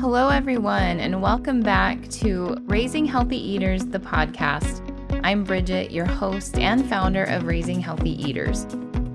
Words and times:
Hello, 0.00 0.28
everyone, 0.28 1.00
and 1.00 1.20
welcome 1.20 1.60
back 1.60 2.08
to 2.08 2.56
Raising 2.66 3.04
Healthy 3.04 3.36
Eaters, 3.36 3.84
the 3.84 3.98
podcast. 3.98 4.80
I'm 5.24 5.42
Bridget, 5.42 5.90
your 5.90 6.06
host 6.06 6.56
and 6.56 6.88
founder 6.88 7.24
of 7.24 7.46
Raising 7.46 7.80
Healthy 7.80 8.12
Eaters. 8.12 8.64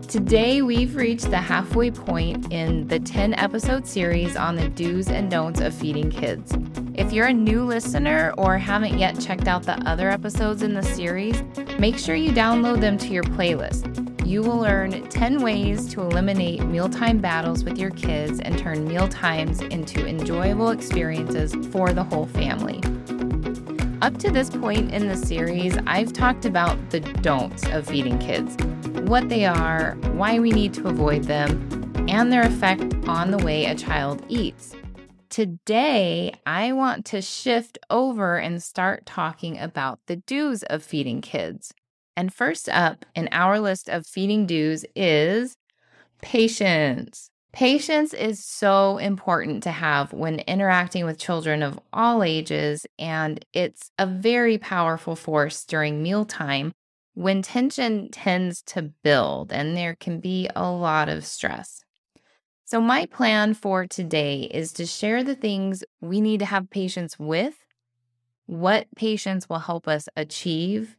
Today, 0.09 0.61
we've 0.61 0.97
reached 0.97 1.29
the 1.29 1.37
halfway 1.37 1.89
point 1.89 2.51
in 2.51 2.85
the 2.89 2.99
10 2.99 3.33
episode 3.35 3.87
series 3.87 4.35
on 4.35 4.57
the 4.57 4.67
do's 4.67 5.07
and 5.07 5.31
don'ts 5.31 5.61
of 5.61 5.73
feeding 5.73 6.11
kids. 6.11 6.51
If 6.95 7.13
you're 7.13 7.27
a 7.27 7.33
new 7.33 7.63
listener 7.63 8.33
or 8.37 8.57
haven't 8.57 8.99
yet 8.99 9.17
checked 9.21 9.47
out 9.47 9.63
the 9.63 9.79
other 9.87 10.09
episodes 10.09 10.63
in 10.63 10.73
the 10.73 10.83
series, 10.83 11.41
make 11.79 11.97
sure 11.97 12.15
you 12.15 12.33
download 12.33 12.81
them 12.81 12.97
to 12.97 13.07
your 13.07 13.23
playlist. 13.23 13.92
You 14.25 14.41
will 14.41 14.57
learn 14.57 15.07
10 15.09 15.41
ways 15.41 15.89
to 15.93 16.01
eliminate 16.01 16.63
mealtime 16.63 17.19
battles 17.19 17.63
with 17.63 17.77
your 17.77 17.91
kids 17.91 18.39
and 18.39 18.57
turn 18.57 18.87
meal 18.87 19.07
times 19.07 19.61
into 19.61 20.07
enjoyable 20.07 20.69
experiences 20.69 21.53
for 21.71 21.91
the 21.91 22.03
whole 22.03 22.27
family. 22.27 22.81
Up 24.01 24.17
to 24.17 24.31
this 24.31 24.49
point 24.49 24.93
in 24.93 25.07
the 25.07 25.17
series, 25.17 25.77
I've 25.87 26.13
talked 26.13 26.45
about 26.45 26.89
the 26.89 26.99
don'ts 26.99 27.67
of 27.67 27.87
feeding 27.87 28.19
kids 28.19 28.55
what 29.07 29.27
they 29.27 29.45
are, 29.45 29.97
why 30.13 30.39
we 30.39 30.49
need 30.49 30.73
to 30.73 30.87
avoid 30.87 31.25
them, 31.25 31.69
and 32.07 32.31
their 32.31 32.43
effect 32.43 32.95
on 33.07 33.31
the 33.31 33.37
way 33.37 33.65
a 33.65 33.75
child 33.75 34.23
eats. 34.29 34.75
Today, 35.29 36.33
I 36.45 36.71
want 36.71 37.05
to 37.07 37.21
shift 37.21 37.77
over 37.89 38.37
and 38.37 38.63
start 38.63 39.05
talking 39.05 39.59
about 39.59 39.99
the 40.07 40.15
do's 40.15 40.63
of 40.63 40.83
feeding 40.83 41.21
kids. 41.21 41.73
And 42.15 42.33
first 42.33 42.69
up 42.69 43.05
in 43.15 43.29
our 43.31 43.59
list 43.59 43.89
of 43.89 44.05
feeding 44.05 44.45
do's 44.45 44.85
is 44.95 45.55
patience. 46.21 47.29
Patience 47.51 48.13
is 48.13 48.43
so 48.43 48.97
important 48.97 49.61
to 49.63 49.71
have 49.71 50.11
when 50.11 50.39
interacting 50.39 51.05
with 51.05 51.19
children 51.19 51.61
of 51.61 51.79
all 51.91 52.23
ages, 52.23 52.87
and 52.97 53.45
it's 53.53 53.91
a 53.99 54.07
very 54.07 54.57
powerful 54.57 55.15
force 55.15 55.63
during 55.63 56.01
mealtime 56.01 56.71
when 57.13 57.43
tension 57.43 58.09
tends 58.09 58.63
to 58.63 58.81
build 58.81 59.51
and 59.51 59.77
there 59.77 59.95
can 59.95 60.19
be 60.19 60.49
a 60.55 60.69
lot 60.69 61.09
of 61.09 61.25
stress. 61.25 61.83
So, 62.65 62.81
my 62.81 63.05
plan 63.05 63.53
for 63.53 63.85
today 63.85 64.49
is 64.51 64.71
to 64.73 64.87
share 64.87 65.23
the 65.23 65.35
things 65.35 65.83
we 66.01 66.21
need 66.21 66.39
to 66.39 66.45
have 66.45 66.71
patience 66.71 67.19
with, 67.19 67.53
what 68.47 68.87
patience 68.95 69.47
will 69.47 69.59
help 69.59 69.87
us 69.87 70.09
achieve, 70.15 70.95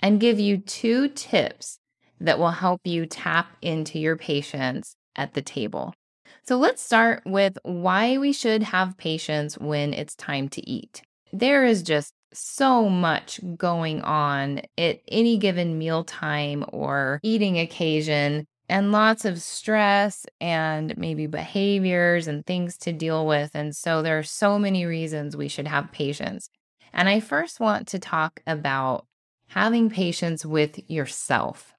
and 0.00 0.20
give 0.20 0.38
you 0.38 0.58
two 0.58 1.08
tips 1.08 1.78
that 2.20 2.38
will 2.38 2.50
help 2.50 2.80
you 2.84 3.06
tap 3.06 3.56
into 3.62 3.98
your 3.98 4.16
patience 4.16 4.96
at 5.14 5.34
the 5.34 5.42
table. 5.42 5.94
So, 6.42 6.56
let's 6.56 6.82
start 6.82 7.22
with 7.26 7.58
why 7.62 8.18
we 8.18 8.32
should 8.32 8.62
have 8.62 8.96
patience 8.96 9.58
when 9.58 9.92
it's 9.92 10.14
time 10.14 10.48
to 10.50 10.68
eat. 10.68 11.02
There 11.32 11.64
is 11.64 11.82
just 11.82 12.12
so 12.32 12.88
much 12.88 13.40
going 13.56 14.02
on 14.02 14.60
at 14.78 15.00
any 15.08 15.38
given 15.38 15.78
mealtime 15.78 16.64
or 16.72 17.20
eating 17.22 17.58
occasion 17.58 18.46
and 18.68 18.92
lots 18.92 19.24
of 19.24 19.40
stress 19.40 20.26
and 20.40 20.96
maybe 20.96 21.26
behaviors 21.26 22.26
and 22.26 22.44
things 22.44 22.76
to 22.78 22.92
deal 22.92 23.26
with. 23.26 23.52
And 23.54 23.74
so 23.74 24.02
there 24.02 24.18
are 24.18 24.24
so 24.24 24.58
many 24.58 24.84
reasons 24.84 25.36
we 25.36 25.48
should 25.48 25.68
have 25.68 25.92
patience. 25.92 26.48
And 26.92 27.08
I 27.08 27.20
first 27.20 27.60
want 27.60 27.88
to 27.88 27.98
talk 27.98 28.40
about 28.46 29.06
having 29.48 29.90
patience 29.90 30.44
with 30.44 30.78
yourself. 30.90 31.74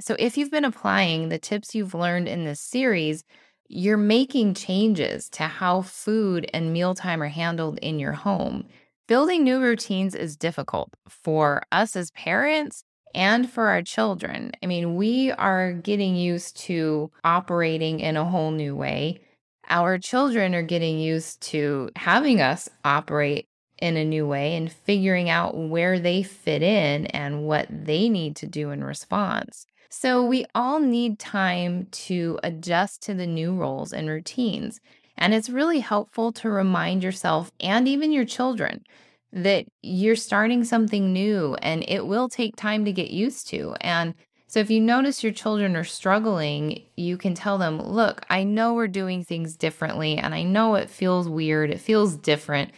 So 0.00 0.16
if 0.18 0.36
you've 0.36 0.50
been 0.50 0.64
applying 0.64 1.28
the 1.28 1.38
tips 1.38 1.74
you've 1.74 1.94
learned 1.94 2.28
in 2.28 2.44
this 2.44 2.60
series, 2.60 3.24
you're 3.68 3.96
making 3.96 4.54
changes 4.54 5.28
to 5.30 5.44
how 5.44 5.82
food 5.82 6.48
and 6.54 6.72
mealtime 6.72 7.22
are 7.22 7.28
handled 7.28 7.78
in 7.78 7.98
your 7.98 8.12
home. 8.12 8.66
Building 9.08 9.42
new 9.42 9.60
routines 9.60 10.14
is 10.14 10.36
difficult 10.36 10.90
for 11.08 11.62
us 11.72 11.96
as 11.96 12.10
parents 12.12 12.84
and 13.14 13.50
for 13.50 13.68
our 13.68 13.82
children. 13.82 14.52
I 14.62 14.66
mean, 14.66 14.96
we 14.96 15.32
are 15.32 15.72
getting 15.72 16.14
used 16.14 16.56
to 16.64 17.10
operating 17.24 18.00
in 18.00 18.16
a 18.16 18.24
whole 18.24 18.50
new 18.50 18.76
way. 18.76 19.20
Our 19.68 19.98
children 19.98 20.54
are 20.54 20.62
getting 20.62 20.98
used 20.98 21.40
to 21.42 21.90
having 21.96 22.40
us 22.40 22.68
operate 22.84 23.48
in 23.80 23.96
a 23.96 24.04
new 24.04 24.26
way 24.26 24.56
and 24.56 24.72
figuring 24.72 25.30
out 25.30 25.56
where 25.56 25.98
they 25.98 26.22
fit 26.22 26.62
in 26.62 27.06
and 27.06 27.44
what 27.44 27.66
they 27.70 28.08
need 28.08 28.36
to 28.36 28.46
do 28.46 28.70
in 28.70 28.84
response. 28.84 29.66
So, 29.90 30.24
we 30.24 30.44
all 30.54 30.80
need 30.80 31.18
time 31.18 31.86
to 31.92 32.38
adjust 32.42 33.02
to 33.04 33.14
the 33.14 33.26
new 33.26 33.54
roles 33.54 33.92
and 33.92 34.08
routines. 34.08 34.80
And 35.16 35.34
it's 35.34 35.48
really 35.50 35.80
helpful 35.80 36.32
to 36.32 36.50
remind 36.50 37.02
yourself 37.02 37.50
and 37.60 37.88
even 37.88 38.12
your 38.12 38.24
children 38.24 38.84
that 39.32 39.66
you're 39.82 40.16
starting 40.16 40.64
something 40.64 41.12
new 41.12 41.54
and 41.56 41.84
it 41.88 42.06
will 42.06 42.28
take 42.28 42.56
time 42.56 42.84
to 42.84 42.92
get 42.92 43.10
used 43.10 43.48
to. 43.48 43.74
And 43.80 44.14
so 44.46 44.60
if 44.60 44.70
you 44.70 44.80
notice 44.80 45.22
your 45.22 45.32
children 45.32 45.76
are 45.76 45.84
struggling, 45.84 46.82
you 46.96 47.18
can 47.18 47.34
tell 47.34 47.58
them, 47.58 47.80
look, 47.82 48.24
I 48.30 48.44
know 48.44 48.72
we're 48.72 48.88
doing 48.88 49.22
things 49.22 49.56
differently 49.56 50.16
and 50.16 50.34
I 50.34 50.42
know 50.42 50.76
it 50.76 50.88
feels 50.88 51.28
weird, 51.28 51.70
it 51.70 51.80
feels 51.80 52.16
different, 52.16 52.70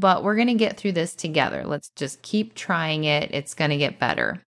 but 0.00 0.24
we're 0.24 0.34
going 0.34 0.48
to 0.48 0.54
get 0.54 0.76
through 0.76 0.92
this 0.92 1.14
together. 1.14 1.64
Let's 1.66 1.90
just 1.90 2.22
keep 2.22 2.54
trying 2.54 3.04
it. 3.04 3.30
It's 3.32 3.54
going 3.54 3.70
to 3.70 3.76
get 3.76 4.00
better. 4.00 4.42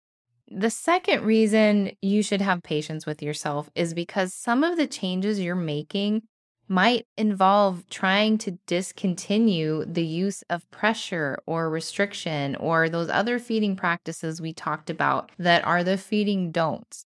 The 0.48 0.70
second 0.70 1.24
reason 1.24 1.92
you 2.00 2.22
should 2.22 2.40
have 2.40 2.62
patience 2.62 3.04
with 3.06 3.22
yourself 3.22 3.68
is 3.74 3.94
because 3.94 4.32
some 4.32 4.64
of 4.64 4.76
the 4.76 4.86
changes 4.86 5.40
you're 5.40 5.54
making 5.54 6.22
might 6.68 7.04
involve 7.18 7.84
trying 7.90 8.38
to 8.38 8.52
discontinue 8.68 9.84
the 9.84 10.04
use 10.04 10.42
of 10.48 10.70
pressure 10.70 11.36
or 11.44 11.68
restriction 11.68 12.54
or 12.56 12.88
those 12.88 13.10
other 13.10 13.40
feeding 13.40 13.74
practices 13.74 14.40
we 14.40 14.52
talked 14.52 14.88
about 14.88 15.32
that 15.36 15.64
are 15.66 15.82
the 15.82 15.98
feeding 15.98 16.52
don'ts. 16.52 17.04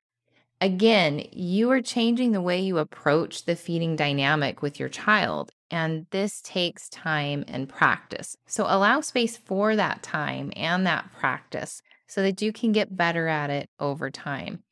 Again, 0.63 1.27
you 1.33 1.73
are 1.73 1.83
changing 1.83 2.31
the 2.31 2.41
way 2.41 2.61
you 2.61 2.79
approach 2.79 3.47
the 3.47 3.57
feeding 3.57 3.97
dynamic 3.97 4.63
with 4.63 4.79
your 4.79 4.89
child, 4.89 5.51
and 5.73 6.07
this 6.13 6.41
takes 6.41 6.89
time 6.89 7.45
and 7.49 7.69
practice. 7.69 8.37
So 8.47 8.67
allow 8.69 9.01
space 9.01 9.37
for 9.37 9.75
that 9.75 10.05
time 10.05 10.53
and 10.55 10.87
that 10.87 11.11
practice 11.19 11.83
so 12.07 12.23
that 12.23 12.41
you 12.41 12.53
can 12.53 12.71
get 12.71 12.97
better 12.97 13.27
at 13.27 13.51
it 13.51 13.71
over 13.81 14.09
time. 14.09 14.63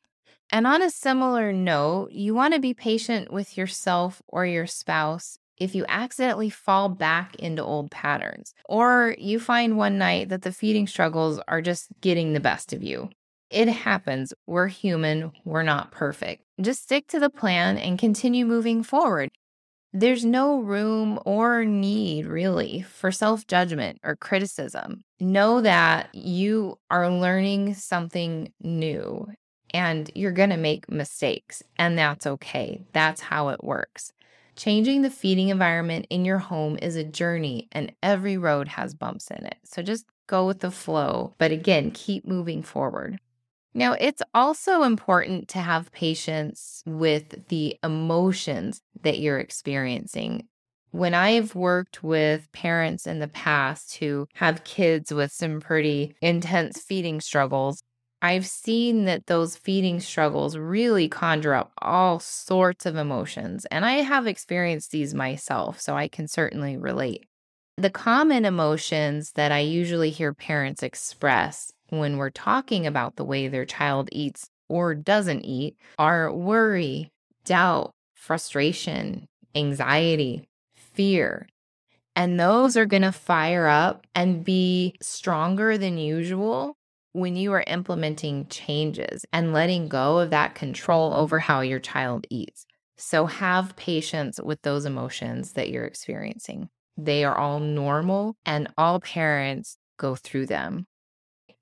And 0.53 0.65
on 0.65 0.81
a 0.81 0.91
similar 0.91 1.53
note, 1.53 2.13
you 2.13 2.37
want 2.37 2.55
to 2.55 2.61
be 2.61 2.73
patient 2.73 3.33
with 3.33 3.59
yourself 3.59 4.23
or 4.29 4.47
your 4.47 4.69
spouse 4.69 5.39
if 5.57 5.75
you 5.75 5.85
accidentally 5.89 6.51
fall 6.51 6.89
back 6.89 7.35
into 7.35 7.65
old 7.65 7.91
patterns, 7.91 8.55
or 8.67 9.17
you 9.19 9.41
find 9.41 9.77
one 9.77 9.99
night 9.99 10.29
that 10.29 10.43
the 10.43 10.53
feeding 10.53 10.87
struggles 10.87 11.41
are 11.49 11.61
just 11.61 11.89
getting 12.01 12.33
the 12.33 12.39
best 12.39 12.73
of 12.73 12.81
you. 12.81 13.11
It 13.51 13.69
happens. 13.69 14.33
We're 14.47 14.69
human. 14.69 15.33
We're 15.45 15.65
not 15.65 15.91
perfect. 15.91 16.45
Just 16.61 16.85
stick 16.85 17.09
to 17.09 17.19
the 17.19 17.31
plan 17.31 17.79
and 17.79 17.99
continue 17.99 18.47
moving 18.47 18.83
forward. 18.85 19.31
There's 19.93 20.25
no 20.25 20.61
room 20.61 21.19
or 21.25 21.65
need 21.65 22.27
really 22.27 22.83
for 22.83 23.11
self 23.11 23.49
judgment 23.49 23.99
or 24.05 24.15
criticism. 24.15 25.03
Know 25.19 25.61
that 25.63 26.15
you 26.15 26.79
are 26.91 27.11
learning 27.11 27.75
something 27.75 28.53
new 28.61 29.27
and 29.75 30.11
you're 30.15 30.33
going 30.33 30.51
to 30.51 30.57
make 30.57 30.91
mistakes, 30.91 31.63
and 31.77 31.99
that's 31.99 32.27
okay. 32.27 32.83
That's 32.93 33.21
how 33.21 33.49
it 33.49 33.65
works. 33.65 34.13
Changing 34.57 35.03
the 35.03 35.11
feeding 35.11 35.49
environment 35.49 36.07
in 36.11 36.25
your 36.25 36.39
home 36.39 36.77
is 36.81 36.97
a 36.97 37.05
journey, 37.05 37.69
and 37.73 37.93
every 38.03 38.37
road 38.37 38.69
has 38.69 38.95
bumps 38.95 39.31
in 39.31 39.45
it. 39.47 39.59
So 39.65 39.83
just 39.83 40.07
go 40.27 40.47
with 40.47 40.61
the 40.61 40.71
flow, 40.71 41.35
but 41.39 41.51
again, 41.51 41.91
keep 41.93 42.27
moving 42.27 42.63
forward. 42.63 43.19
Now, 43.73 43.93
it's 43.93 44.23
also 44.35 44.83
important 44.83 45.49
to 45.49 45.59
have 45.59 45.93
patience 45.93 46.83
with 46.87 47.49
the 47.49 47.77
emotions 47.85 48.83
that 49.03 49.21
you're 49.21 49.39
experiencing. 49.39 50.49
When 50.91 51.15
I've 51.15 51.55
worked 51.55 52.03
with 52.03 52.51
parents 52.51 53.07
in 53.07 53.21
the 53.21 53.29
past 53.29 53.97
who 53.97 54.27
have 54.35 54.65
kids 54.65 55.13
with 55.13 55.31
some 55.31 55.61
pretty 55.61 56.17
intense 56.21 56.83
feeding 56.83 57.21
struggles, 57.21 57.81
I've 58.23 58.45
seen 58.45 59.05
that 59.05 59.27
those 59.27 59.57
feeding 59.57 60.01
struggles 60.01 60.59
really 60.59 61.09
conjure 61.09 61.55
up 61.55 61.73
all 61.79 62.19
sorts 62.19 62.85
of 62.87 62.97
emotions, 62.97 63.67
and 63.71 63.87
I 63.87 64.03
have 64.03 64.27
experienced 64.27 64.91
these 64.91 65.15
myself, 65.15 65.81
so 65.81 65.97
I 65.97 66.09
can 66.09 66.29
certainly 66.29 66.77
relate. 66.77 67.25
The 67.79 67.89
common 67.89 68.45
emotions 68.45 69.33
that 69.37 69.53
I 69.53 69.61
usually 69.61 70.11
hear 70.11 70.35
parents 70.35 70.83
express 70.83 71.73
when 71.91 72.17
we're 72.17 72.31
talking 72.31 72.87
about 72.87 73.17
the 73.17 73.25
way 73.25 73.49
their 73.49 73.65
child 73.65 74.09
eats 74.13 74.49
or 74.69 74.95
doesn't 74.95 75.45
eat 75.45 75.77
are 75.99 76.33
worry, 76.33 77.11
doubt, 77.45 77.93
frustration, 78.15 79.27
anxiety, 79.55 80.49
fear. 80.75 81.47
And 82.17 82.39
those 82.39 82.77
are 82.77 82.87
going 82.87 83.03
to 83.03 83.13
fire 83.13 83.67
up 83.67 84.07
and 84.15 84.45
be 84.45 84.97
stronger 85.01 85.79
than 85.79 85.99
usual 85.99 86.77
when 87.13 87.37
you 87.37 87.53
are 87.53 87.65
implementing 87.67 88.47
changes 88.49 89.25
and 89.33 89.53
letting 89.53 89.89
go 89.89 90.19
of 90.19 90.31
that 90.31 90.55
control 90.55 91.13
over 91.15 91.39
how 91.41 91.61
your 91.61 91.81
child 91.81 92.27
eats. 92.31 92.67
So 92.97 93.27
have 93.27 93.77
patience 93.77 94.39
with 94.43 94.63
those 94.63 94.85
emotions 94.85 95.55
that 95.55 95.71
you're 95.71 95.87
experiencing. 95.87 96.69
they 96.97 97.25
are 97.25 97.37
all 97.37 97.61
normal 97.61 98.37
and 98.45 98.69
all 98.77 99.01
parents 99.01 99.79
go 99.97 100.15
through 100.15 100.47
them. 100.47 100.87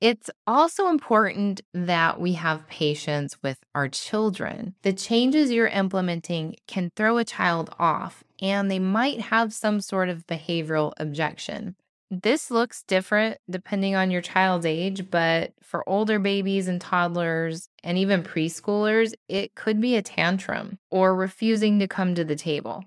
It's 0.01 0.31
also 0.47 0.89
important 0.89 1.61
that 1.75 2.21
we 2.21 2.35
have 2.35 2.69
patience 2.69 3.37
with 3.43 3.59
our 3.75 3.89
children. 3.89 4.75
The 4.83 4.93
changes 4.93 5.51
you're 5.51 5.67
implementing 5.67 6.55
can 6.69 6.93
throw 6.95 7.19
a 7.19 7.25
child 7.25 7.75
off, 7.81 8.23
and 8.41 8.71
they 8.71 8.79
might 8.79 9.21
have 9.23 9.53
some 9.53 9.81
sort 9.81 10.09
of 10.09 10.27
behavioral 10.27 10.93
objection. 10.99 11.75
This 12.11 12.51
looks 12.51 12.85
different 12.85 13.39
depending 13.51 13.95
on 13.95 14.11
your 14.11 14.23
child's 14.23 14.65
age, 14.65 15.11
but 15.11 15.53
for 15.63 15.87
older 15.89 16.19
babies 16.19 16.69
and 16.69 16.81
toddlers 16.81 17.69
and 17.83 17.99
even 17.99 18.23
preschoolers, 18.23 19.13
it 19.29 19.55
could 19.55 19.81
be 19.81 19.97
a 19.97 20.03
tantrum 20.03 20.79
or 20.91 21.15
refusing 21.15 21.79
to 21.81 21.89
come 21.89 22.15
to 22.15 22.25
the 22.25 22.37
table. 22.37 22.85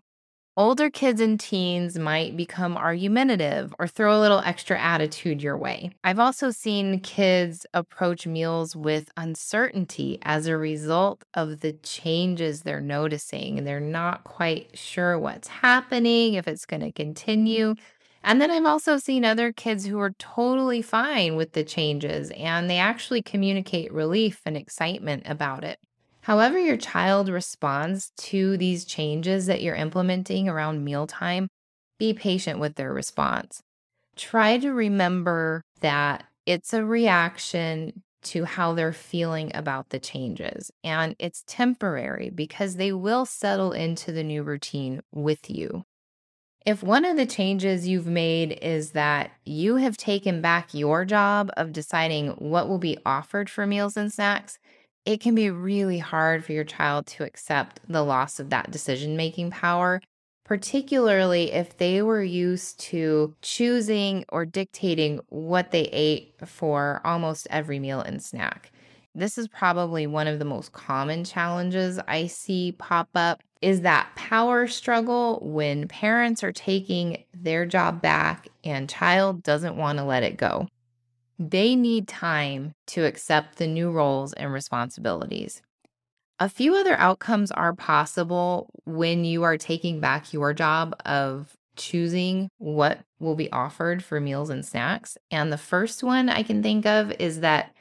Older 0.57 0.89
kids 0.89 1.21
and 1.21 1.39
teens 1.39 1.98
might 1.98 2.36
become 2.36 2.75
argumentative 2.75 3.74
or 3.80 3.88
throw 3.88 4.18
a 4.18 4.19
little 4.19 4.39
extra 4.39 4.77
attitude 4.77 5.42
your 5.42 5.57
way. 5.57 5.92
I've 6.03 6.19
also 6.19 6.51
seen 6.51 7.00
kids 7.00 7.65
approach 7.74 8.27
meals 8.27 8.75
with 8.75 9.09
uncertainty 9.15 10.19
as 10.24 10.48
a 10.48 10.57
result 10.57 11.24
of 11.33 11.62
the 11.62 11.71
changes 11.71 12.63
they're 12.63 12.81
noticing. 12.81 13.63
They're 13.63 13.80
not 13.80 14.25
quite 14.25 14.77
sure 14.77 15.18
what's 15.18 15.48
happening, 15.48 16.33
if 16.33 16.50
it's 16.50 16.65
going 16.65 16.81
to 16.81 16.92
continue. 16.92 17.75
And 18.21 18.42
then 18.42 18.51
I've 18.51 18.65
also 18.65 18.98
seen 18.98 19.24
other 19.24 19.53
kids 19.53 19.86
who 19.86 20.00
are 20.00 20.12
totally 20.19 20.81
fine 20.81 21.38
with 21.38 21.53
the 21.53 21.63
changes 21.63 22.30
and 22.31 22.69
they 22.69 22.77
actually 22.77 23.21
communicate 23.21 23.94
relief 23.94 24.42
and 24.45 24.57
excitement 24.57 25.24
about 25.25 25.63
it. 25.63 25.80
However, 26.21 26.59
your 26.59 26.77
child 26.77 27.29
responds 27.29 28.12
to 28.18 28.57
these 28.57 28.85
changes 28.85 29.47
that 29.47 29.62
you're 29.62 29.75
implementing 29.75 30.47
around 30.47 30.83
mealtime, 30.83 31.47
be 31.97 32.13
patient 32.13 32.59
with 32.59 32.75
their 32.75 32.94
response. 32.94 33.62
Try 34.15 34.57
to 34.59 34.71
remember 34.71 35.63
that 35.79 36.25
it's 36.45 36.73
a 36.73 36.85
reaction 36.85 38.03
to 38.23 38.45
how 38.45 38.73
they're 38.73 38.94
feeling 38.94 39.51
about 39.56 39.89
the 39.89 40.00
changes, 40.00 40.71
and 40.83 41.15
it's 41.18 41.44
temporary 41.47 42.29
because 42.29 42.75
they 42.75 42.91
will 42.91 43.25
settle 43.25 43.71
into 43.71 44.12
the 44.12 44.24
new 44.24 44.44
routine 44.44 45.01
with 45.12 45.50
you. 45.50 45.85
If 46.63 46.83
one 46.83 47.06
of 47.06 47.17
the 47.17 47.25
changes 47.25 47.88
you've 47.88 48.06
made 48.06 48.59
is 48.62 48.91
that 48.91 49.31
you 49.44 49.77
have 49.77 49.97
taken 49.97 50.41
back 50.41 50.74
your 50.74 51.06
job 51.06 51.50
of 51.57 51.74
deciding 51.74 52.29
what 52.33 52.69
will 52.69 52.77
be 52.77 53.00
offered 53.03 53.50
for 53.50 53.65
meals 53.65 53.97
and 53.97 54.13
snacks, 54.13 54.59
it 55.06 55.19
can 55.19 55.36
be 55.36 55.50
really 55.50 55.98
hard 55.98 56.45
for 56.45 56.53
your 56.53 56.63
child 56.63 57.07
to 57.07 57.24
accept 57.24 57.80
the 57.88 58.03
loss 58.03 58.39
of 58.39 58.50
that 58.50 58.71
decision 58.71 59.18
making 59.18 59.51
power, 59.51 60.01
particularly 60.45 61.51
if 61.51 61.77
they 61.77 62.01
were 62.01 62.24
used 62.24 62.80
to 62.80 63.36
choosing 63.42 64.25
or 64.30 64.45
dictating 64.45 65.19
what 65.30 65.71
they 65.71 65.83
ate 65.92 66.33
for 66.45 67.01
almost 67.03 67.48
every 67.50 67.80
meal 67.80 68.01
and 68.01 68.21
snack. 68.21 68.71
This 69.13 69.38
is 69.38 69.48
probably 69.48 70.07
one 70.07 70.27
of 70.27 70.39
the 70.39 70.45
most 70.45 70.71
common 70.71 71.24
challenges 71.24 72.00
I 72.07 72.27
see 72.27 72.71
pop 72.71 73.09
up 73.15 73.42
is 73.62 73.81
that 73.81 74.09
power 74.15 74.68
struggle 74.68 75.39
when 75.44 75.88
parents 75.88 76.44
are 76.44 76.53
taking 76.53 77.24
their 77.33 77.65
job 77.65 78.01
back 78.01 78.48
and 78.63 78.89
child 78.89 79.44
doesn't 79.44 79.75
want 79.75 79.98
to 80.00 80.06
let 80.06 80.24
it 80.24 80.38
go. 80.38 80.68
They 81.49 81.75
need 81.75 82.07
time 82.07 82.75
to 82.88 83.03
accept 83.03 83.57
the 83.57 83.65
new 83.65 83.89
roles 83.89 84.31
and 84.33 84.53
responsibilities. 84.53 85.63
A 86.39 86.47
few 86.47 86.75
other 86.75 86.95
outcomes 86.97 87.49
are 87.49 87.73
possible 87.73 88.69
when 88.85 89.25
you 89.25 89.41
are 89.41 89.57
taking 89.57 89.99
back 89.99 90.33
your 90.33 90.53
job 90.53 90.95
of 91.03 91.53
choosing 91.75 92.49
what 92.59 92.99
will 93.19 93.33
be 93.33 93.51
offered 93.51 94.03
for 94.03 94.19
meals 94.19 94.51
and 94.51 94.63
snacks. 94.63 95.17
And 95.31 95.51
the 95.51 95.57
first 95.57 96.03
one 96.03 96.29
I 96.29 96.43
can 96.43 96.61
think 96.61 96.85
of 96.85 97.11
is 97.13 97.39
that 97.39 97.73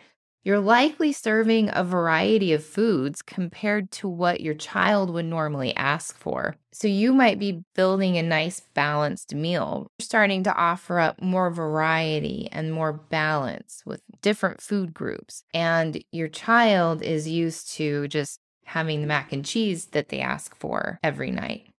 you're 0.43 0.61
likely 0.61 1.13
serving 1.13 1.71
a 1.73 1.85
variety 1.85 2.53
of 2.53 2.65
foods 2.65 3.23
compared 3.23 3.91
to 3.93 4.09
what 4.09 4.41
your 4.41 4.55
child 4.55 5.11
would 5.11 5.27
normally 5.27 5.75
ask 5.77 6.17
for. 6.17 6.57
So 6.73 6.89
you 6.89 7.13
might 7.13 7.39
be 7.39 7.65
building 7.75 8.17
a 8.17 8.23
nice 8.23 8.61
balanced 8.75 9.35
meal. 9.35 9.89
You're 9.99 10.05
starting 10.05 10.43
to 10.45 10.55
offer 10.55 10.99
up 10.99 11.21
more 11.21 11.51
variety 11.51 12.49
and 12.53 12.73
more 12.73 12.93
balance 12.93 13.83
with 13.85 14.03
different 14.23 14.61
food 14.61 14.95
groups. 14.95 15.45
And 15.53 16.03
your 16.13 16.29
child 16.29 17.03
is 17.03 17.29
used 17.29 17.73
to 17.73 18.09
just 18.09 18.41
having 18.65 19.01
the 19.01 19.07
mac 19.07 19.33
and 19.33 19.45
cheese 19.45 19.87
that 19.87 20.09
they 20.11 20.21
ask 20.21 20.57
for 20.57 21.01
every 21.03 21.33
night. 21.33 21.70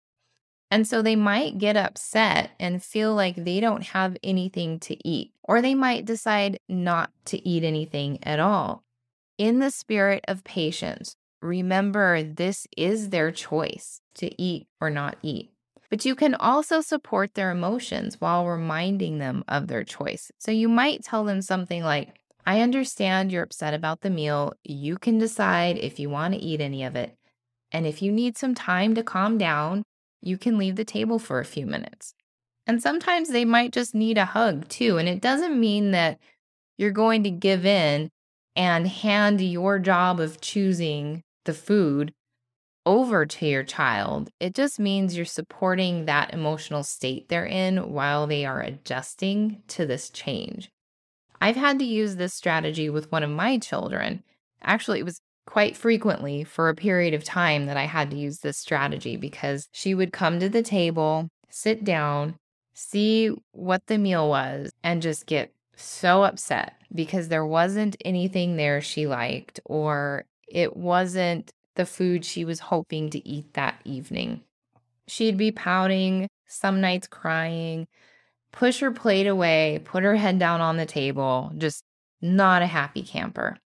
And 0.72 0.88
so 0.88 1.02
they 1.02 1.18
might 1.18 1.58
get 1.58 1.76
upset 1.76 2.52
and 2.58 2.82
feel 2.82 3.14
like 3.14 3.36
they 3.36 3.60
don't 3.60 3.84
have 3.88 4.16
anything 4.24 4.80
to 4.80 5.08
eat, 5.08 5.34
or 5.44 5.62
they 5.62 5.76
might 5.76 6.06
decide 6.06 6.60
not 6.70 7.12
to 7.26 7.48
eat 7.48 7.66
anything 7.66 8.20
at 8.24 8.40
all. 8.40 8.84
In 9.38 9.60
the 9.60 9.70
spirit 9.70 10.24
of 10.30 10.46
patience, 10.46 11.18
remember 11.42 12.24
this 12.24 12.68
is 12.78 13.10
their 13.10 13.32
choice 13.32 14.00
to 14.16 14.42
eat 14.42 14.68
or 14.80 14.90
not 14.90 15.18
eat. 15.22 15.52
But 15.90 16.06
you 16.06 16.16
can 16.16 16.36
also 16.36 16.80
support 16.80 17.34
their 17.34 17.52
emotions 17.52 18.22
while 18.22 18.48
reminding 18.48 19.18
them 19.18 19.44
of 19.50 19.68
their 19.68 19.84
choice. 19.84 20.32
So 20.40 20.52
you 20.52 20.70
might 20.70 21.04
tell 21.04 21.26
them 21.26 21.42
something 21.42 21.84
like, 21.84 22.16
I 22.46 22.62
understand 22.62 23.30
you're 23.30 23.44
upset 23.44 23.74
about 23.74 24.02
the 24.02 24.10
meal. 24.10 24.54
You 24.64 24.98
can 24.98 25.18
decide 25.18 25.78
if 25.78 26.00
you 26.00 26.10
want 26.10 26.34
to 26.34 26.40
eat 26.40 26.62
any 26.62 26.86
of 26.86 26.96
it. 26.96 27.18
And 27.74 27.86
if 27.86 28.02
you 28.02 28.12
need 28.12 28.38
some 28.38 28.56
time 28.56 28.96
to 28.96 29.04
calm 29.04 29.38
down, 29.38 29.84
you 30.22 30.38
can 30.38 30.58
leave 30.58 30.76
the 30.76 30.86
table 30.86 31.20
for 31.20 31.40
a 31.40 31.46
few 31.46 31.66
minutes. 31.66 32.14
And 32.68 32.82
sometimes 32.82 33.30
they 33.30 33.46
might 33.46 33.74
just 33.74 33.96
need 33.96 34.18
a 34.18 34.26
hug 34.26 34.68
too. 34.70 34.98
And 34.98 35.10
it 35.10 35.22
doesn't 35.22 35.60
mean 35.60 35.92
that 35.92 36.20
you're 36.78 36.92
going 36.92 37.24
to 37.24 37.32
give 37.32 37.66
in 37.66 38.10
and 38.56 38.88
hand 38.88 39.42
your 39.42 39.80
job 39.80 40.20
of 40.20 40.42
choosing 40.42 41.24
the 41.46 41.54
food 41.54 42.14
over 42.86 43.26
to 43.26 43.46
your 43.46 43.64
child. 43.64 44.30
It 44.40 44.56
just 44.56 44.80
means 44.80 45.16
you're 45.16 45.26
supporting 45.26 46.06
that 46.06 46.34
emotional 46.34 46.84
state 46.84 47.30
they're 47.30 47.46
in 47.46 47.94
while 47.94 48.28
they 48.28 48.46
are 48.46 48.62
adjusting 48.62 49.62
to 49.70 49.86
this 49.86 50.10
change. 50.10 50.70
I've 51.40 51.56
had 51.56 51.80
to 51.80 51.86
use 51.86 52.16
this 52.16 52.34
strategy 52.34 52.90
with 52.90 53.12
one 53.12 53.24
of 53.24 53.30
my 53.30 53.58
children. 53.58 54.24
Actually, 54.64 55.00
it 55.00 55.06
was 55.06 55.22
quite 55.46 55.76
frequently 55.76 56.44
for 56.44 56.70
a 56.70 56.76
period 56.76 57.14
of 57.14 57.24
time 57.24 57.66
that 57.66 57.78
I 57.78 57.86
had 57.86 58.12
to 58.12 58.18
use 58.18 58.40
this 58.40 58.58
strategy 58.58 59.18
because 59.18 59.68
she 59.72 59.94
would 59.94 60.14
come 60.14 60.40
to 60.40 60.50
the 60.50 60.64
table, 60.64 61.30
sit 61.50 61.84
down, 61.84 62.36
see 62.74 63.32
what 63.52 63.86
the 63.88 63.98
meal 63.98 64.30
was, 64.30 64.72
and 64.84 65.02
just 65.02 65.26
get 65.26 65.54
so 65.76 66.24
upset 66.24 66.74
because 66.94 67.28
there 67.28 67.46
wasn't 67.46 67.98
anything 68.06 68.56
there 68.56 68.82
she 68.82 69.08
liked 69.08 69.60
or 69.66 70.26
it 70.48 70.76
wasn't 70.76 71.52
the 71.76 71.86
food 71.86 72.26
she 72.26 72.46
was 72.46 72.60
hoping 72.60 73.10
to 73.10 73.28
eat 73.28 73.54
that 73.54 73.76
evening. 73.86 74.42
She'd 75.08 75.38
be 75.38 75.52
pouting, 75.52 76.28
some 76.48 76.82
nights 76.82 77.08
crying, 77.08 77.88
push 78.52 78.80
her 78.80 78.92
plate 78.92 79.28
away, 79.28 79.82
put 79.84 80.04
her 80.04 80.16
head 80.16 80.38
down 80.38 80.62
on 80.62 80.78
the 80.78 80.86
table, 80.86 81.52
just 81.58 81.84
not 82.22 82.62
a 82.62 82.68
happy 82.68 83.02
camper 83.02 83.58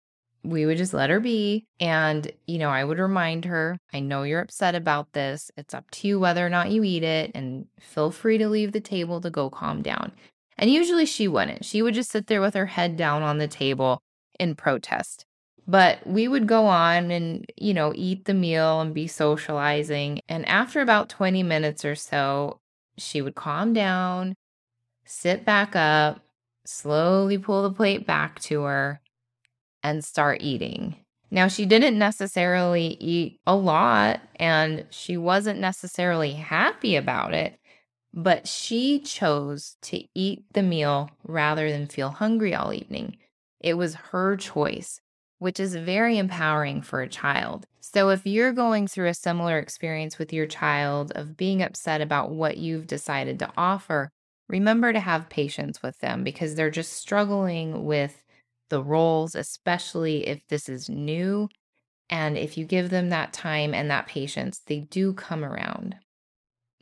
we 0.46 0.66
would 0.66 0.78
just 0.78 0.94
let 0.94 1.10
her 1.10 1.20
be. 1.20 1.66
And, 1.80 2.32
you 2.48 2.58
know, 2.58 2.70
I 2.70 2.84
would 2.84 3.00
remind 3.00 3.46
her, 3.46 3.78
I 3.94 4.00
know 4.00 4.24
you're 4.24 4.42
upset 4.42 4.76
about 4.76 5.14
this. 5.14 5.52
It's 5.58 5.74
up 5.74 5.90
to 5.92 6.08
you 6.08 6.20
whether 6.20 6.46
or 6.46 6.50
not 6.50 6.72
you 6.72 6.84
eat 6.84 7.04
it, 7.04 7.32
and 7.34 7.68
feel 7.80 8.12
free 8.12 8.38
to 8.38 8.48
leave 8.48 8.72
the 8.72 8.80
table 8.80 9.22
to 9.22 9.30
go 9.30 9.50
calm 9.50 9.82
down. 9.82 10.12
And 10.58 10.72
usually 10.72 11.06
she 11.06 11.28
wouldn't. 11.28 11.66
She 11.66 11.82
would 11.82 11.94
just 11.94 12.12
sit 12.12 12.28
there 12.28 12.42
with 12.42 12.54
her 12.54 12.68
head 12.68 12.96
down 12.96 13.24
on 13.24 13.38
the 13.38 13.48
table 13.48 14.02
in 14.40 14.56
protest. 14.56 15.26
But 15.68 16.06
we 16.06 16.28
would 16.28 16.48
go 16.48 16.66
on 16.68 17.12
and, 17.12 17.46
you 17.58 17.74
know, 17.74 17.92
eat 17.96 18.26
the 18.26 18.34
meal 18.34 18.82
and 18.82 18.94
be 18.94 19.08
socializing. 19.08 20.22
And 20.30 20.48
after 20.48 20.80
about 20.80 21.10
20 21.10 21.42
minutes 21.44 21.84
or 21.84 21.96
so, 21.96 22.60
she 22.98 23.22
would 23.22 23.36
calm 23.36 23.74
down, 23.74 24.36
sit 25.06 25.44
back 25.44 25.76
up, 25.76 26.22
slowly 26.66 27.38
pull 27.38 27.64
the 27.64 27.76
plate 27.76 28.06
back 28.06 28.40
to 28.42 28.62
her, 28.62 29.02
and 29.86 30.04
start 30.04 30.42
eating. 30.42 30.96
Now, 31.30 31.48
she 31.48 31.68
didn't 31.68 32.00
necessarily 32.00 32.98
eat 33.00 33.40
a 33.46 33.56
lot 33.56 34.20
and 34.38 34.86
she 34.90 35.16
wasn't 35.16 35.60
necessarily 35.60 36.34
happy 36.34 36.96
about 36.96 37.36
it, 37.36 37.60
but 38.12 38.48
she 38.48 39.00
chose 39.00 39.78
to 39.84 40.04
eat 40.16 40.44
the 40.54 40.64
meal 40.64 41.12
rather 41.24 41.72
than 41.72 41.86
feel 41.88 42.10
hungry 42.10 42.56
all 42.56 42.74
evening. 42.74 43.18
It 43.60 43.76
was 43.76 43.94
her 43.96 44.36
choice, 44.38 45.02
which 45.38 45.60
is 45.60 45.76
very 45.76 46.18
empowering 46.18 46.82
for 46.82 47.02
a 47.02 47.10
child. 47.10 47.68
So, 47.80 48.10
if 48.10 48.26
you're 48.26 48.54
going 48.54 48.88
through 48.88 49.10
a 49.10 49.14
similar 49.14 49.60
experience 49.60 50.18
with 50.18 50.34
your 50.34 50.48
child 50.48 51.12
of 51.16 51.38
being 51.38 51.62
upset 51.62 52.02
about 52.02 52.32
what 52.32 52.58
you've 52.58 52.88
decided 52.88 53.38
to 53.40 53.52
offer, 53.56 54.10
remember 54.50 54.92
to 54.94 55.00
have 55.00 55.30
patience 55.30 55.84
with 55.84 56.00
them 56.00 56.24
because 56.24 56.56
they're 56.56 56.72
just 56.72 56.94
struggling 56.94 57.86
with 57.86 58.24
the 58.70 58.84
roles, 58.84 59.36
especially 59.36 60.28
if 60.28 60.46
this 60.48 60.70
is 60.70 60.90
new. 60.90 61.50
And 62.10 62.38
if 62.38 62.58
you 62.58 62.66
give 62.66 62.90
them 62.90 63.10
that 63.10 63.34
time 63.34 63.74
and 63.74 63.90
that 63.90 64.08
patience, 64.08 64.62
they 64.66 64.82
do 64.82 65.14
come 65.14 65.44
around. 65.44 65.96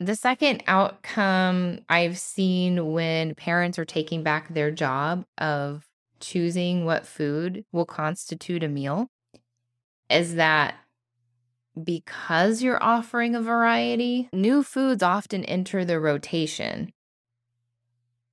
The 0.00 0.16
second 0.16 0.62
outcome 0.66 1.80
I've 1.88 2.18
seen 2.18 2.92
when 2.92 3.34
parents 3.34 3.78
are 3.78 3.84
taking 3.84 4.22
back 4.22 4.52
their 4.52 4.70
job 4.70 5.24
of 5.38 5.86
choosing 6.20 6.84
what 6.84 7.06
food 7.06 7.64
will 7.72 7.86
constitute 7.86 8.62
a 8.62 8.68
meal 8.68 9.08
is 10.10 10.34
that 10.34 10.74
because 11.82 12.62
you're 12.62 12.82
offering 12.82 13.34
a 13.34 13.42
variety, 13.42 14.28
new 14.32 14.62
foods 14.62 15.02
often 15.02 15.44
enter 15.44 15.84
the 15.84 15.98
rotation. 15.98 16.92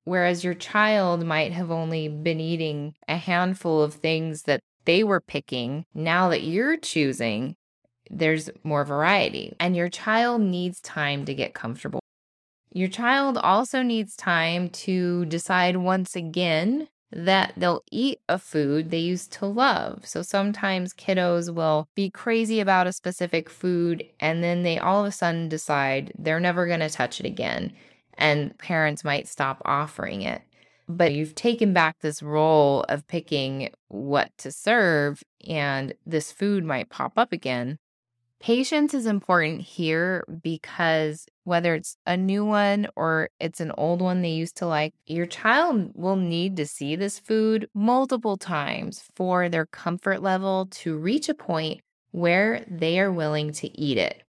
Whereas 0.04 0.44
your 0.44 0.54
child 0.54 1.24
might 1.24 1.52
have 1.52 1.70
only 1.70 2.08
been 2.08 2.40
eating 2.40 2.94
a 3.06 3.16
handful 3.16 3.82
of 3.82 3.94
things 3.94 4.42
that 4.42 4.60
they 4.84 5.04
were 5.04 5.20
picking, 5.20 5.84
now 5.94 6.28
that 6.30 6.42
you're 6.42 6.76
choosing, 6.76 7.54
there's 8.10 8.50
more 8.64 8.84
variety. 8.84 9.54
And 9.60 9.76
your 9.76 9.88
child 9.88 10.40
needs 10.40 10.80
time 10.80 11.24
to 11.24 11.34
get 11.34 11.54
comfortable. 11.54 12.00
Your 12.72 12.88
child 12.88 13.38
also 13.38 13.82
needs 13.82 14.16
time 14.16 14.70
to 14.70 15.24
decide 15.26 15.76
once 15.76 16.16
again 16.16 16.88
that 17.12 17.52
they'll 17.56 17.84
eat 17.90 18.20
a 18.28 18.38
food 18.38 18.90
they 18.90 18.98
used 18.98 19.32
to 19.32 19.46
love. 19.46 20.06
So 20.06 20.22
sometimes 20.22 20.94
kiddos 20.94 21.54
will 21.54 21.86
be 21.94 22.10
crazy 22.10 22.60
about 22.60 22.86
a 22.86 22.92
specific 22.92 23.50
food 23.50 24.04
and 24.18 24.42
then 24.42 24.62
they 24.62 24.78
all 24.78 25.02
of 25.02 25.06
a 25.06 25.12
sudden 25.12 25.48
decide 25.48 26.12
they're 26.18 26.40
never 26.40 26.66
going 26.66 26.80
to 26.80 26.88
touch 26.88 27.20
it 27.20 27.26
again. 27.26 27.72
And 28.18 28.56
parents 28.58 29.04
might 29.04 29.28
stop 29.28 29.62
offering 29.64 30.22
it. 30.22 30.42
But 30.88 31.12
you've 31.12 31.34
taken 31.34 31.72
back 31.72 32.00
this 32.00 32.22
role 32.22 32.84
of 32.88 33.06
picking 33.06 33.70
what 33.88 34.30
to 34.38 34.52
serve, 34.52 35.22
and 35.46 35.94
this 36.04 36.32
food 36.32 36.64
might 36.64 36.90
pop 36.90 37.12
up 37.16 37.32
again. 37.32 37.78
Patience 38.40 38.92
is 38.92 39.06
important 39.06 39.60
here 39.60 40.24
because 40.42 41.26
whether 41.44 41.76
it's 41.76 41.96
a 42.06 42.16
new 42.16 42.44
one 42.44 42.88
or 42.96 43.28
it's 43.38 43.60
an 43.60 43.70
old 43.78 44.02
one 44.02 44.20
they 44.20 44.30
used 44.30 44.56
to 44.56 44.66
like, 44.66 44.94
your 45.06 45.26
child 45.26 45.92
will 45.94 46.16
need 46.16 46.56
to 46.56 46.66
see 46.66 46.96
this 46.96 47.20
food 47.20 47.68
multiple 47.72 48.36
times 48.36 49.04
for 49.14 49.48
their 49.48 49.66
comfort 49.66 50.22
level 50.22 50.66
to 50.72 50.96
reach 50.96 51.28
a 51.28 51.34
point 51.34 51.82
where 52.10 52.64
they 52.68 52.98
are 52.98 53.12
willing 53.12 53.52
to 53.52 53.80
eat 53.80 53.96
it. 53.96 54.24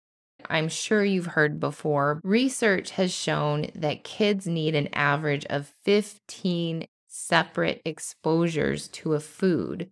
I'm 0.49 0.69
sure 0.69 1.03
you've 1.03 1.27
heard 1.27 1.59
before, 1.59 2.21
research 2.23 2.91
has 2.91 3.13
shown 3.13 3.67
that 3.75 4.03
kids 4.03 4.47
need 4.47 4.75
an 4.75 4.89
average 4.93 5.45
of 5.45 5.73
15 5.83 6.87
separate 7.07 7.81
exposures 7.85 8.87
to 8.89 9.13
a 9.13 9.19
food 9.19 9.89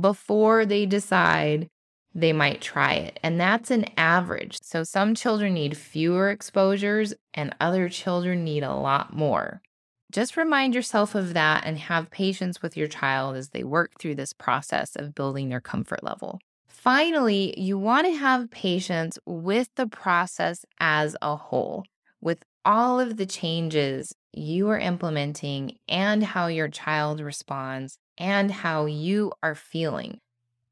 before 0.00 0.64
they 0.64 0.86
decide 0.86 1.68
they 2.14 2.32
might 2.32 2.60
try 2.60 2.94
it. 2.94 3.20
And 3.22 3.40
that's 3.40 3.70
an 3.70 3.86
average. 3.96 4.58
So 4.62 4.82
some 4.82 5.14
children 5.14 5.54
need 5.54 5.76
fewer 5.76 6.30
exposures 6.30 7.14
and 7.34 7.54
other 7.60 7.88
children 7.88 8.44
need 8.44 8.62
a 8.62 8.74
lot 8.74 9.14
more. 9.14 9.62
Just 10.10 10.36
remind 10.38 10.74
yourself 10.74 11.14
of 11.14 11.34
that 11.34 11.64
and 11.66 11.78
have 11.78 12.10
patience 12.10 12.62
with 12.62 12.76
your 12.76 12.88
child 12.88 13.36
as 13.36 13.50
they 13.50 13.62
work 13.62 13.92
through 13.98 14.14
this 14.14 14.32
process 14.32 14.96
of 14.96 15.14
building 15.14 15.50
their 15.50 15.60
comfort 15.60 16.02
level. 16.02 16.40
Finally, 16.78 17.58
you 17.60 17.76
want 17.76 18.06
to 18.06 18.12
have 18.12 18.52
patience 18.52 19.18
with 19.26 19.68
the 19.74 19.88
process 19.88 20.64
as 20.78 21.16
a 21.20 21.34
whole, 21.34 21.84
with 22.20 22.44
all 22.64 23.00
of 23.00 23.16
the 23.16 23.26
changes 23.26 24.14
you 24.32 24.68
are 24.68 24.78
implementing 24.78 25.76
and 25.88 26.22
how 26.22 26.46
your 26.46 26.68
child 26.68 27.18
responds 27.18 27.98
and 28.16 28.52
how 28.52 28.86
you 28.86 29.32
are 29.42 29.56
feeling. 29.56 30.18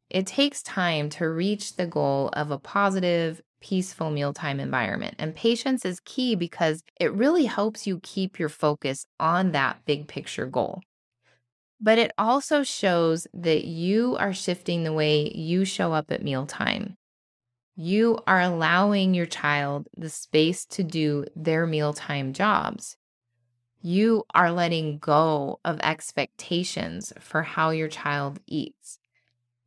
It 0.09 0.29
takes 0.29 0.63
time 0.63 1.09
to 1.11 1.29
reach 1.29 1.75
the 1.75 1.89
goal 1.89 2.29
of 2.35 2.53
a 2.53 2.59
positive, 2.59 3.43
peaceful 3.61 4.11
mealtime 4.11 4.61
environment. 4.61 5.17
And 5.19 5.35
patience 5.35 5.85
is 5.85 5.99
key 6.05 6.37
because 6.37 6.85
it 7.01 7.13
really 7.13 7.47
helps 7.47 7.85
you 7.85 7.99
keep 7.99 8.39
your 8.39 8.49
focus 8.49 9.07
on 9.19 9.51
that 9.53 9.85
big 9.87 10.07
picture 10.07 10.47
goal. 10.47 10.83
But 11.80 11.99
it 11.99 12.12
also 12.16 12.62
shows 12.62 13.26
that 13.35 13.64
you 13.64 14.16
are 14.16 14.33
shifting 14.33 14.85
the 14.85 14.92
way 14.92 15.30
you 15.33 15.64
show 15.64 15.92
up 15.92 16.11
at 16.11 16.23
mealtime. 16.23 16.97
You 17.76 18.21
are 18.26 18.40
allowing 18.40 19.12
your 19.12 19.26
child 19.26 19.88
the 19.97 20.09
space 20.09 20.64
to 20.66 20.83
do 20.83 21.26
their 21.37 21.66
mealtime 21.66 22.33
jobs. 22.33 22.97
You 23.83 24.25
are 24.35 24.50
letting 24.50 24.99
go 24.99 25.61
of 25.64 25.78
expectations 25.80 27.12
for 27.21 27.42
how 27.42 27.71
your 27.71 27.88
child 27.88 28.40
eats. 28.47 28.99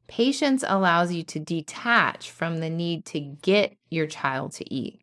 Patience 0.07 0.63
allows 0.67 1.13
you 1.13 1.21
to 1.23 1.39
detach 1.39 2.31
from 2.31 2.57
the 2.57 2.69
need 2.71 3.05
to 3.05 3.19
get 3.19 3.77
your 3.91 4.07
child 4.07 4.53
to 4.53 4.73
eat. 4.73 5.01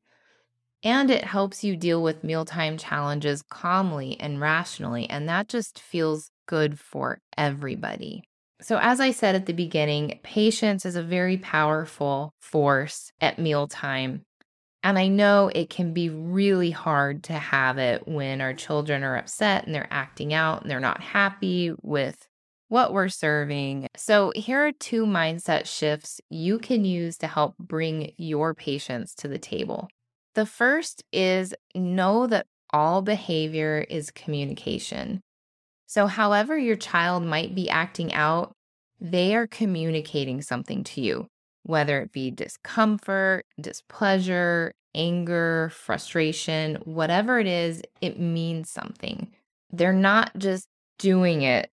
And 0.82 1.10
it 1.10 1.24
helps 1.24 1.62
you 1.62 1.76
deal 1.76 2.02
with 2.02 2.24
mealtime 2.24 2.76
challenges 2.76 3.42
calmly 3.42 4.18
and 4.18 4.40
rationally. 4.40 5.08
And 5.08 5.28
that 5.28 5.48
just 5.48 5.78
feels 5.78 6.32
good 6.46 6.78
for 6.78 7.18
everybody. 7.36 8.22
So, 8.60 8.78
as 8.80 9.00
I 9.00 9.10
said 9.10 9.34
at 9.34 9.46
the 9.46 9.52
beginning, 9.52 10.18
patience 10.22 10.86
is 10.86 10.96
a 10.96 11.02
very 11.02 11.36
powerful 11.36 12.32
force 12.40 13.12
at 13.20 13.38
mealtime. 13.38 14.22
And 14.82 14.98
I 14.98 15.08
know 15.08 15.50
it 15.54 15.68
can 15.68 15.92
be 15.92 16.08
really 16.08 16.70
hard 16.70 17.24
to 17.24 17.32
have 17.34 17.76
it 17.76 18.06
when 18.06 18.40
our 18.40 18.54
children 18.54 19.02
are 19.02 19.16
upset 19.16 19.66
and 19.66 19.74
they're 19.74 19.88
acting 19.90 20.32
out 20.32 20.62
and 20.62 20.70
they're 20.70 20.80
not 20.80 21.02
happy 21.02 21.74
with 21.82 22.28
what 22.68 22.92
we're 22.92 23.08
serving. 23.08 23.88
So, 23.96 24.32
here 24.34 24.66
are 24.66 24.72
two 24.72 25.04
mindset 25.04 25.66
shifts 25.66 26.20
you 26.30 26.58
can 26.58 26.84
use 26.84 27.18
to 27.18 27.26
help 27.26 27.58
bring 27.58 28.12
your 28.16 28.54
patience 28.54 29.14
to 29.16 29.28
the 29.28 29.38
table. 29.38 29.88
The 30.34 30.46
first 30.46 31.02
is 31.12 31.54
know 31.74 32.26
that 32.26 32.46
all 32.70 33.02
behavior 33.02 33.84
is 33.88 34.10
communication. 34.10 35.20
So, 35.86 36.06
however, 36.06 36.58
your 36.58 36.76
child 36.76 37.22
might 37.22 37.54
be 37.54 37.70
acting 37.70 38.12
out, 38.12 38.52
they 39.00 39.34
are 39.34 39.46
communicating 39.46 40.42
something 40.42 40.82
to 40.84 41.00
you, 41.00 41.28
whether 41.62 42.00
it 42.00 42.12
be 42.12 42.30
discomfort, 42.30 43.44
displeasure, 43.60 44.72
anger, 44.94 45.70
frustration, 45.72 46.76
whatever 46.84 47.38
it 47.38 47.46
is, 47.46 47.82
it 48.00 48.18
means 48.18 48.70
something. 48.70 49.28
They're 49.70 49.92
not 49.92 50.36
just 50.38 50.66
doing 50.98 51.42
it 51.42 51.70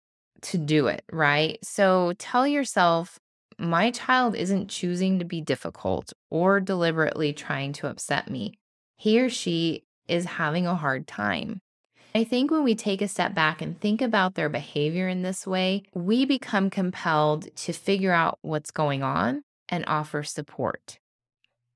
to 0.43 0.57
do 0.57 0.87
it, 0.87 1.03
right? 1.11 1.59
So 1.63 2.13
tell 2.17 2.47
yourself, 2.47 3.19
my 3.57 3.91
child 3.91 4.35
isn't 4.35 4.69
choosing 4.69 5.19
to 5.19 5.25
be 5.25 5.41
difficult 5.41 6.13
or 6.31 6.61
deliberately 6.61 7.33
trying 7.33 7.73
to 7.73 7.87
upset 7.87 8.29
me. 8.29 8.53
He 8.95 9.19
or 9.21 9.29
she 9.29 9.83
is 10.07 10.25
having 10.25 10.65
a 10.65 10.75
hard 10.75 11.07
time. 11.07 11.59
I 12.15 12.23
think 12.23 12.49
when 12.49 12.63
we 12.63 12.73
take 12.73 13.01
a 13.03 13.07
step 13.07 13.35
back 13.35 13.61
and 13.61 13.79
think 13.79 14.01
about 14.01 14.33
their 14.33 14.49
behavior 14.49 15.07
in 15.07 15.21
this 15.21 15.45
way, 15.45 15.83
we 15.93 16.25
become 16.25 16.71
compelled 16.71 17.55
to 17.55 17.73
figure 17.73 18.11
out 18.11 18.39
what's 18.41 18.71
going 18.71 19.03
on 19.03 19.43
and 19.69 19.83
offer 19.85 20.23
support. 20.23 20.99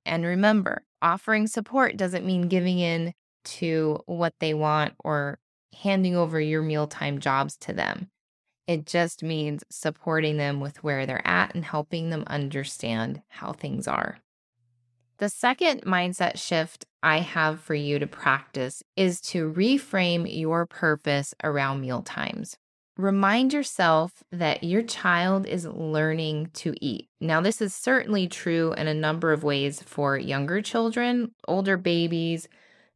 And 0.05 0.25
remember, 0.25 0.83
offering 1.01 1.45
support 1.45 1.97
doesn't 1.97 2.25
mean 2.25 2.47
giving 2.47 2.79
in 2.79 3.13
to 3.45 4.01
what 4.07 4.33
they 4.39 4.55
want 4.55 4.95
or 5.03 5.37
handing 5.81 6.15
over 6.15 6.39
your 6.39 6.63
mealtime 6.63 7.19
jobs 7.19 7.55
to 7.57 7.73
them. 7.73 8.09
It 8.65 8.85
just 8.87 9.21
means 9.21 9.63
supporting 9.69 10.37
them 10.37 10.59
with 10.59 10.83
where 10.83 11.05
they're 11.05 11.27
at 11.27 11.53
and 11.53 11.63
helping 11.63 12.09
them 12.09 12.23
understand 12.27 13.21
how 13.27 13.53
things 13.53 13.87
are. 13.87 14.17
The 15.17 15.29
second 15.29 15.83
mindset 15.83 16.37
shift 16.37 16.85
I 17.01 17.19
have 17.19 17.59
for 17.59 17.75
you 17.75 17.99
to 17.99 18.07
practice 18.07 18.83
is 18.95 19.21
to 19.21 19.51
reframe 19.51 20.25
your 20.27 20.65
purpose 20.65 21.33
around 21.43 21.81
meal 21.81 22.01
times. 22.01 22.57
Remind 22.97 23.53
yourself 23.53 24.23
that 24.31 24.63
your 24.63 24.83
child 24.83 25.47
is 25.47 25.65
learning 25.65 26.51
to 26.53 26.75
eat. 26.79 27.09
Now, 27.19 27.41
this 27.41 27.61
is 27.61 27.73
certainly 27.73 28.27
true 28.27 28.73
in 28.73 28.87
a 28.87 28.93
number 28.93 29.33
of 29.33 29.43
ways 29.43 29.81
for 29.81 30.17
younger 30.17 30.61
children, 30.61 31.31
older 31.47 31.77
babies, 31.77 32.47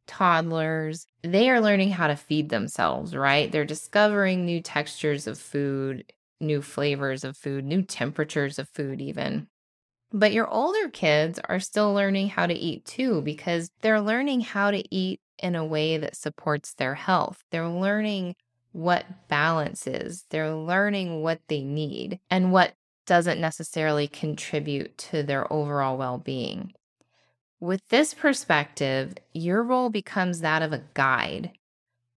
toddlers, 0.06 1.06
they 1.22 1.50
are 1.50 1.60
learning 1.60 1.90
how 1.90 2.08
to 2.08 2.16
feed 2.16 2.48
themselves, 2.48 3.14
right? 3.14 3.52
They're 3.52 3.64
discovering 3.64 4.44
new 4.44 4.60
textures 4.60 5.26
of 5.26 5.38
food, 5.38 6.12
new 6.40 6.62
flavors 6.62 7.24
of 7.24 7.36
food, 7.36 7.64
new 7.64 7.82
temperatures 7.82 8.58
of 8.58 8.68
food, 8.68 9.00
even. 9.00 9.48
But 10.12 10.32
your 10.32 10.48
older 10.48 10.88
kids 10.88 11.38
are 11.48 11.60
still 11.60 11.92
learning 11.92 12.28
how 12.28 12.46
to 12.46 12.54
eat 12.54 12.84
too, 12.84 13.20
because 13.22 13.70
they're 13.82 14.00
learning 14.00 14.40
how 14.40 14.70
to 14.70 14.82
eat 14.94 15.20
in 15.38 15.54
a 15.54 15.64
way 15.64 15.98
that 15.98 16.16
supports 16.16 16.74
their 16.74 16.94
health. 16.94 17.44
They're 17.50 17.68
learning 17.68 18.34
what 18.72 19.28
balance 19.28 19.86
is, 19.86 20.24
they're 20.30 20.54
learning 20.54 21.22
what 21.22 21.40
they 21.48 21.62
need 21.62 22.20
and 22.30 22.52
what 22.52 22.74
doesn't 23.06 23.40
necessarily 23.40 24.06
contribute 24.06 24.96
to 24.98 25.22
their 25.22 25.50
overall 25.52 25.96
well 25.96 26.18
being. 26.18 26.72
With 27.60 27.80
this 27.88 28.14
perspective, 28.14 29.14
your 29.32 29.62
role 29.62 29.90
becomes 29.90 30.40
that 30.40 30.62
of 30.62 30.72
a 30.72 30.84
guide. 30.94 31.52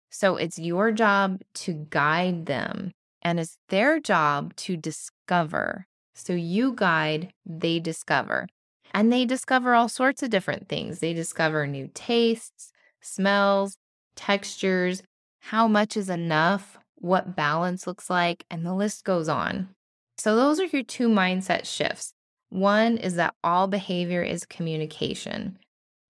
So 0.10 0.36
it's 0.36 0.60
your 0.60 0.92
job 0.92 1.42
to 1.56 1.88
guide 1.90 2.46
them, 2.46 2.92
and 3.22 3.40
it's 3.40 3.58
their 3.70 4.00
job 4.00 4.56
to 4.58 4.78
discover. 4.78 5.88
So 6.14 6.34
you 6.34 6.74
guide, 6.74 7.34
they 7.46 7.80
discover. 7.80 8.48
And 8.94 9.12
they 9.12 9.26
discover 9.26 9.74
all 9.74 9.90
sorts 9.90 10.22
of 10.22 10.30
different 10.30 10.68
things. 10.68 11.00
They 11.00 11.14
discover 11.14 11.66
new 11.66 11.90
tastes, 11.94 12.72
smells, 13.02 13.78
textures, 14.16 15.04
how 15.40 15.68
much 15.68 15.96
is 15.98 16.10
enough, 16.10 16.78
what 16.96 17.36
balance 17.36 17.88
looks 17.88 18.10
like, 18.10 18.46
and 18.52 18.66
the 18.66 18.74
list 18.74 19.04
goes 19.04 19.30
on. 19.30 19.70
So, 20.18 20.36
those 20.36 20.60
are 20.60 20.66
your 20.66 20.84
two 20.84 21.08
mindset 21.10 21.66
shifts. 21.66 22.14
One 22.50 22.98
is 22.98 23.16
that 23.16 23.34
all 23.44 23.68
behavior 23.68 24.22
is 24.22 24.46
communication. 24.46 25.58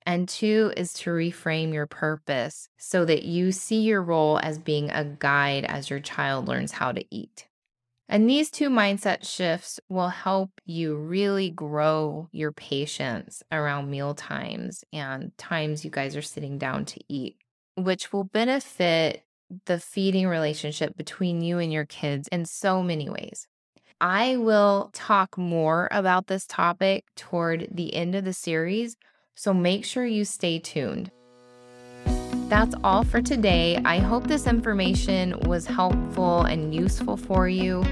And 0.06 0.28
two 0.28 0.74
is 0.76 0.94
to 0.94 1.12
reframe 1.12 1.72
your 1.74 1.86
purpose 1.86 2.68
so 2.78 3.06
that 3.06 3.24
you 3.24 3.52
see 3.52 3.82
your 3.82 4.02
role 4.02 4.40
as 4.42 4.58
being 4.58 4.90
a 4.90 5.06
guide 5.06 5.64
as 5.66 5.90
your 5.90 6.00
child 6.00 6.48
learns 6.48 6.72
how 6.72 6.92
to 6.92 7.06
eat. 7.12 7.48
And 8.12 8.30
these 8.30 8.52
two 8.52 8.70
mindset 8.70 9.26
shifts 9.26 9.80
will 9.88 10.10
help 10.10 10.52
you 10.66 10.98
really 10.98 11.50
grow 11.50 12.28
your 12.34 12.52
patience 12.52 13.42
around 13.54 13.90
meal 13.90 14.14
times 14.14 14.84
and 14.92 15.32
times 15.38 15.86
you 15.86 15.92
guys 15.92 16.18
are 16.18 16.22
sitting 16.22 16.58
down 16.58 16.84
to 16.86 17.00
eat, 17.08 17.38
which 17.76 18.12
will 18.12 18.26
benefit 18.26 19.24
the 19.66 19.80
feeding 19.80 20.28
relationship 20.28 20.98
between 20.98 21.42
you 21.42 21.58
and 21.58 21.72
your 21.72 21.86
kids 21.86 22.28
in 22.34 22.44
so 22.44 22.84
many 22.84 23.10
ways. 23.10 23.48
I 24.02 24.36
will 24.36 24.90
talk 24.92 25.38
more 25.38 25.88
about 25.90 26.28
this 26.28 26.46
topic 26.46 27.06
toward 27.16 27.70
the 27.72 27.94
end 27.94 28.16
of 28.16 28.26
the 28.26 28.34
series 28.34 28.98
so 29.36 29.54
make 29.54 29.86
sure 29.86 30.06
you 30.06 30.26
stay 30.26 30.60
tuned. 30.60 31.12
That's 32.50 32.76
all 32.84 33.04
for 33.04 33.22
today. 33.22 33.80
I 33.86 34.00
hope 34.00 34.28
this 34.28 34.48
information 34.48 35.40
was 35.42 35.66
helpful 35.66 36.42
and 36.42 36.74
useful 36.76 37.18
for 37.18 37.48
you. 37.48 37.84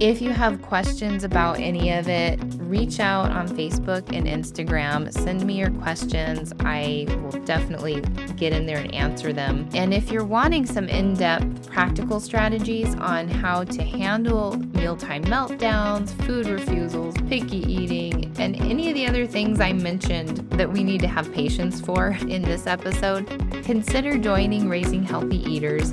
If 0.00 0.22
you 0.22 0.30
have 0.30 0.62
questions 0.62 1.24
about 1.24 1.58
any 1.58 1.90
of 1.90 2.08
it, 2.08 2.38
reach 2.58 3.00
out 3.00 3.32
on 3.32 3.48
Facebook 3.48 4.14
and 4.14 4.28
Instagram. 4.28 5.12
Send 5.12 5.44
me 5.44 5.58
your 5.58 5.72
questions. 5.72 6.52
I 6.60 7.08
will 7.20 7.40
definitely 7.44 8.00
get 8.36 8.52
in 8.52 8.64
there 8.64 8.76
and 8.78 8.94
answer 8.94 9.32
them. 9.32 9.68
And 9.74 9.92
if 9.92 10.12
you're 10.12 10.24
wanting 10.24 10.66
some 10.66 10.88
in 10.88 11.14
depth 11.14 11.68
practical 11.68 12.20
strategies 12.20 12.94
on 12.94 13.26
how 13.26 13.64
to 13.64 13.82
handle 13.82 14.56
mealtime 14.56 15.24
meltdowns, 15.24 16.10
food 16.24 16.46
refusals, 16.46 17.16
picky 17.26 17.64
eating, 17.64 18.32
and 18.38 18.54
any 18.60 18.90
of 18.90 18.94
the 18.94 19.04
other 19.04 19.26
things 19.26 19.60
I 19.60 19.72
mentioned 19.72 20.48
that 20.52 20.72
we 20.72 20.84
need 20.84 21.00
to 21.00 21.08
have 21.08 21.32
patience 21.32 21.80
for 21.80 22.16
in 22.28 22.42
this 22.42 22.68
episode, 22.68 23.26
consider 23.64 24.16
joining 24.16 24.68
Raising 24.68 25.02
Healthy 25.02 25.38
Eaters 25.38 25.92